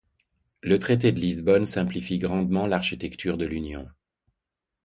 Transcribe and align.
Le 0.63 0.79
traité 0.79 1.11
de 1.11 1.19
Lisbonne 1.19 1.67
simplifie 1.67 2.17
grandement 2.17 2.65
l'architecture 2.65 3.37
de 3.37 3.45
l'Union. 3.45 3.87